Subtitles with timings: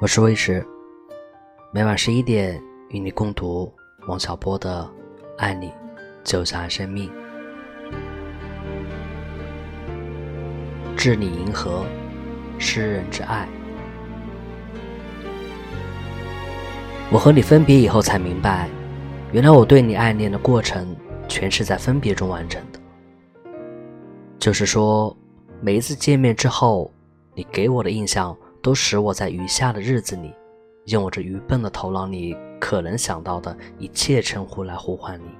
[0.00, 0.64] 我是魏迟，
[1.72, 3.68] 每晚十一点与你共读
[4.06, 4.88] 王小波的
[5.38, 5.72] 《爱你
[6.22, 7.10] 就像生命》，
[10.96, 11.84] 致你银河，
[12.60, 13.48] 诗人之爱。
[17.10, 18.68] 我和你分别以后才明白，
[19.32, 20.94] 原来我对你爱恋的过程
[21.26, 22.78] 全是在分别中完成的。
[24.38, 25.16] 就是说，
[25.60, 26.88] 每一次见面之后，
[27.34, 28.36] 你给我的印象。
[28.60, 30.34] 都使我在余下的日子里，
[30.86, 35.30] 用我这愚笨的头脑里可能想到的一切称呼来呼唤你。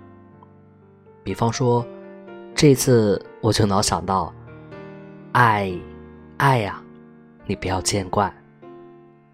[1.24, 1.86] 比方说，
[2.54, 4.32] 这次我就老想到，
[5.32, 5.72] 爱，
[6.36, 6.82] 爱呀，
[7.46, 8.32] 你不要见怪，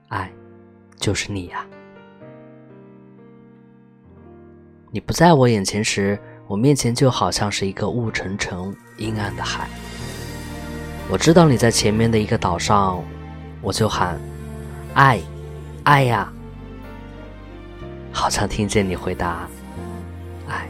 [0.08, 0.32] 爱，
[0.96, 1.64] 就是你呀。
[4.90, 9.69] 你不在我眼前时，我面前就好像是一个雾沉沉、阴暗的海。
[11.10, 13.04] 我知道你在前面的一个岛上。
[13.64, 14.20] 我就喊，
[14.92, 15.18] 爱，
[15.84, 16.30] 爱呀！
[18.12, 19.48] 好像听见你回答，
[20.46, 20.68] 爱。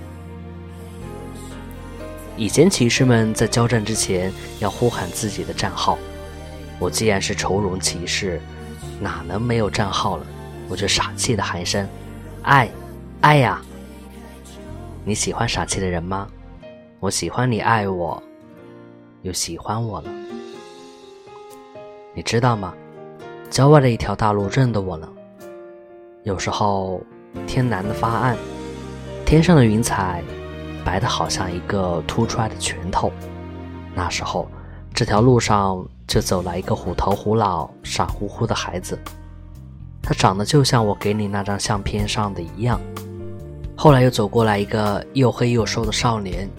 [2.36, 5.98] 以前骑士们在交战之前要呼喊自己的战号，
[6.78, 8.40] 我既然是愁容骑士，
[9.00, 10.24] 哪能没有战号了？
[10.68, 11.88] 我就傻气的喊一声，
[12.42, 12.70] 爱，
[13.20, 13.60] 爱呀！
[15.04, 16.28] 你喜欢傻气的人吗？
[17.00, 18.22] 我喜欢你爱我，
[19.22, 20.10] 又喜欢我了，
[22.14, 22.72] 你知道吗？
[23.54, 25.08] 郊外的一条大路认得我了。
[26.24, 27.00] 有时候
[27.46, 28.36] 天蓝的发暗，
[29.24, 30.24] 天上的云彩
[30.84, 33.12] 白的好像一个凸出来的拳头。
[33.94, 34.48] 那时候
[34.92, 38.98] 这条路上就走来一个虎头虎脑、傻乎乎的孩子，
[40.02, 42.80] 他长得就像我给你那张相片上的一样。
[43.76, 46.50] 后来又走过来一个又黑又瘦的少年，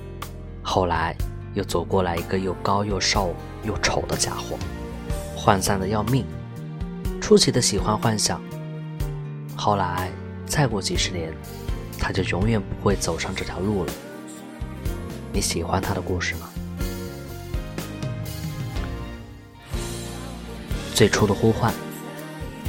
[0.62, 1.14] 后来
[1.56, 4.58] 又走过来一个又高又瘦又丑的家伙，
[5.38, 6.26] 涣散的要命。
[7.26, 8.40] 初期的喜欢幻想，
[9.56, 10.12] 后来
[10.46, 11.34] 再过几十年，
[11.98, 13.92] 他就永远不会走上这条路了。
[15.34, 16.48] 你喜欢他的故事吗？
[20.94, 21.74] 最初的呼唤，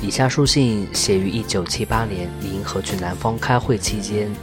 [0.01, 4.35] 以下书信写于一九七八年李银河去南方开会期间，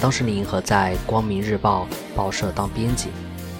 [0.00, 1.86] 当时李银河在《光明日报》
[2.16, 3.08] 报社当编辑，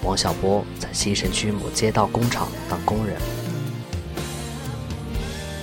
[0.02, 3.14] 王小波在西城区某街道工厂当工人。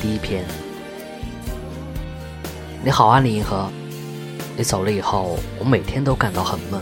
[0.05, 0.45] 第一篇，
[2.83, 3.67] 你好啊，李银河。
[4.55, 6.79] 你走了以后，我每天都感到很闷，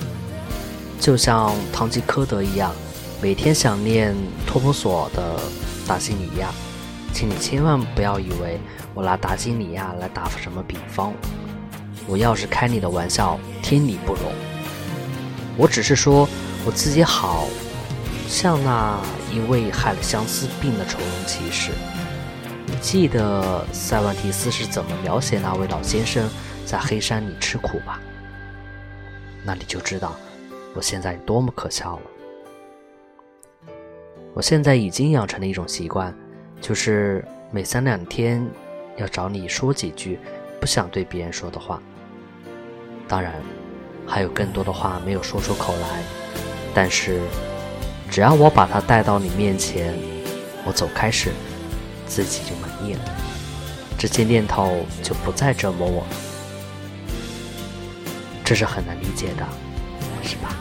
[1.00, 2.74] 就像堂吉诃德一样，
[3.22, 4.14] 每天想念
[4.46, 5.40] 托普索的
[5.88, 6.50] 达西里亚。
[7.14, 8.60] 请你千万不要以为
[8.94, 11.14] 我拿达西里亚来打什么比方，
[12.06, 14.24] 我要是开你的玩笑，天理不容。
[15.56, 16.28] 我只是说
[16.66, 17.48] 我自己好
[18.28, 19.00] 像那
[19.32, 21.72] 一位害了相思病的愁容骑士。
[22.84, 26.30] 记得塞万提斯是怎么描写那位老先生
[26.66, 27.98] 在黑山里吃苦吧？
[29.46, 30.18] 那你就知道
[30.76, 33.72] 我现在多么可笑了。
[34.34, 36.14] 我现在已经养成了一种习惯，
[36.60, 38.46] 就是每三两天
[38.98, 40.20] 要找你说几句
[40.60, 41.82] 不想对别人说的话。
[43.08, 43.34] 当然，
[44.06, 46.04] 还有更多的话没有说出口来，
[46.74, 47.22] 但是
[48.12, 49.98] 只要我把它带到你面前，
[50.66, 51.32] 我走开时。
[52.08, 53.02] 自己就满意了，
[53.98, 56.16] 这些念头就不再折磨我了，
[58.44, 59.48] 这是很难理解的，
[60.24, 60.56] 是吧？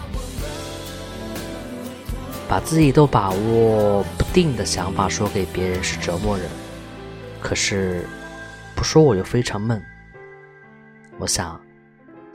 [2.49, 6.47] 把自己都把握不定的想法说给别人是折磨人，
[7.41, 8.07] 可是
[8.75, 9.83] 不说我又非常闷。
[11.19, 11.61] 我想，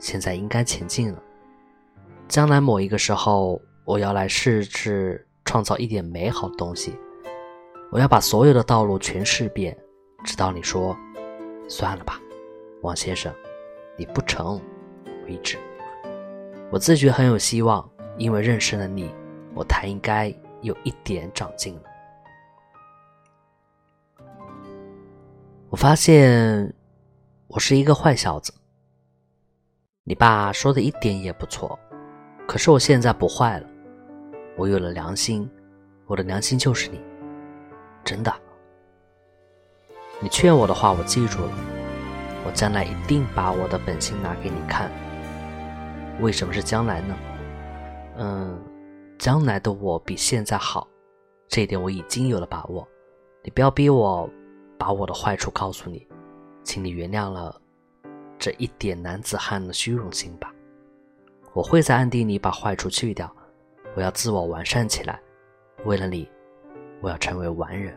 [0.00, 1.22] 现在应该前进了，
[2.28, 6.96] 将来某一个时候，我要来试试创造一点美好东西。
[7.90, 9.76] 我要把所有的道路全试遍，
[10.22, 10.94] 直到你说
[11.68, 12.20] 算了吧，
[12.82, 13.32] 王先生，
[13.96, 14.60] 你不成
[15.26, 15.56] 为止。
[16.70, 17.88] 我自觉很有希望，
[18.18, 19.10] 因为认识了你，
[19.54, 20.28] 我才应该
[20.60, 21.82] 有一点长进了。
[25.70, 26.74] 我发现
[27.46, 28.52] 我是一个坏小子。
[30.04, 31.78] 你爸说的一点也不错，
[32.46, 33.66] 可是我现在不坏了，
[34.58, 35.50] 我有了良心，
[36.06, 37.00] 我的良心就是你。
[38.08, 38.34] 真的，
[40.18, 41.52] 你劝我的话我记住了，
[42.46, 44.90] 我将来一定把我的本性拿给你看。
[46.18, 47.14] 为什么是将来呢？
[48.16, 48.58] 嗯，
[49.18, 50.88] 将来的我比现在好，
[51.48, 52.88] 这一点我已经有了把握。
[53.44, 54.26] 你不要逼我
[54.78, 56.08] 把我的坏处告诉你，
[56.64, 57.54] 请你原谅了
[58.38, 60.50] 这一点男子汉的虚荣心吧。
[61.52, 63.30] 我会在暗地里把坏处去掉，
[63.94, 65.20] 我要自我完善起来，
[65.84, 66.26] 为了你。
[67.00, 67.96] 我要成为完人。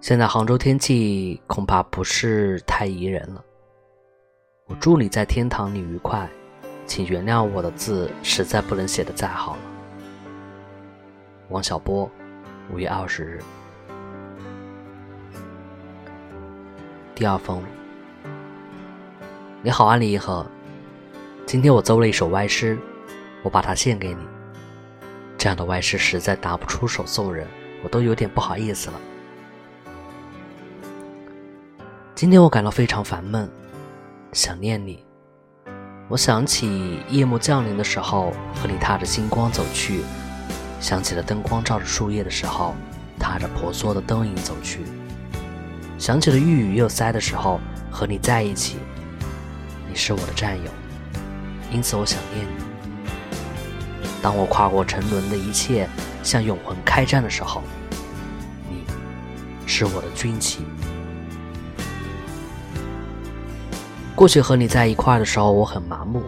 [0.00, 3.44] 现在杭州天气恐怕不是太宜人了。
[4.66, 6.28] 我祝你在天堂里愉快，
[6.86, 9.60] 请原谅我的字实在不能写的再好了。
[11.48, 12.10] 王小波，
[12.72, 13.40] 五月二十日。
[17.14, 17.62] 第二封。
[19.62, 20.46] 你好啊，李一和。
[21.46, 22.78] 今天我奏了一首歪诗，
[23.42, 24.35] 我把它献给你。
[25.46, 27.46] 这样的外事实在拿不出手送人，
[27.84, 29.00] 我都有点不好意思了。
[32.16, 33.48] 今天我感到非常烦闷，
[34.32, 35.04] 想念你。
[36.08, 40.00] 我想起夜幕降临的时候，和你踏着星光走去；
[40.80, 42.74] 想起了灯光照着树叶的时候，
[43.16, 44.80] 踏着婆娑的灯影走去；
[45.96, 48.78] 想起了欲语又塞的时候，和你在一起。
[49.88, 50.70] 你是我的战友，
[51.70, 52.75] 因此我想念你。
[54.26, 55.88] 当我跨过沉沦的一切，
[56.24, 57.62] 向永恒开战的时候，
[58.68, 58.84] 你
[59.68, 60.64] 是我的军旗。
[64.16, 66.24] 过去和你在一块的时候，我很麻木，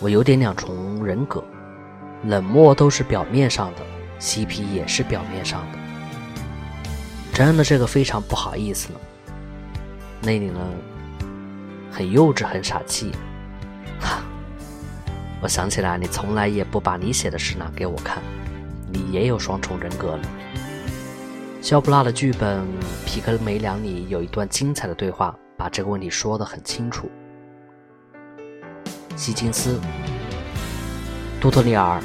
[0.00, 1.44] 我有点两重人格，
[2.24, 3.82] 冷漠都是表面上的，
[4.18, 5.78] 嬉皮也是表面上的。
[7.32, 9.00] 承认了这个非常不好意思了，
[10.22, 10.58] 那里呢，
[11.88, 13.12] 很幼稚，很傻气。
[14.00, 14.18] 哈，
[15.42, 18.22] 我想起来，你从来也不把你写的诗拿给我看，
[18.90, 20.22] 你也有双重人格了。
[21.60, 22.60] 肖布拉的剧本
[23.04, 25.36] 《皮克梅良》里有一段精彩的对话。
[25.54, 27.08] 把这个问题说得很清楚。
[29.14, 29.78] 希金斯，
[31.40, 32.02] 杜特里尔，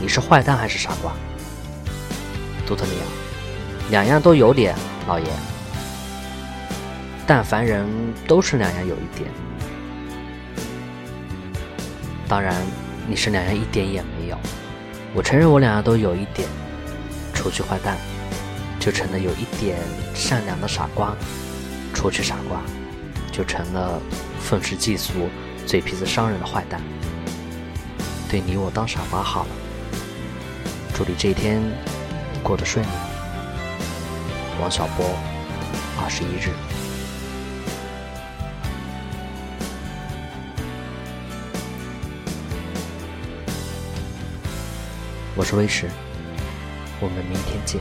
[0.00, 1.12] 你是坏蛋还是傻瓜？
[2.66, 3.06] 杜特里尔，
[3.90, 4.74] 两样都有点，
[5.06, 5.26] 老爷。
[7.28, 7.86] 但凡人
[8.26, 9.30] 都是两样有一点。
[12.28, 12.54] 当然，
[13.08, 14.38] 你是两样一点也没有。
[15.14, 16.48] 我承认我两样都有一点，
[17.32, 17.96] 除去坏蛋，
[18.78, 19.78] 就成了有一点
[20.14, 21.14] 善良的傻瓜。
[21.94, 22.60] 除去傻瓜。
[23.32, 24.00] 就成了
[24.40, 25.28] 愤世嫉俗、
[25.66, 26.80] 嘴皮子伤人的坏蛋。
[28.30, 29.50] 对你，我当傻瓜好了。
[30.94, 31.62] 祝你这一天
[32.42, 32.88] 过得顺利。
[34.58, 35.04] 王小波，
[36.02, 36.65] 二十一日。
[45.38, 45.86] 我是威石，
[46.98, 47.78] 我们明天见。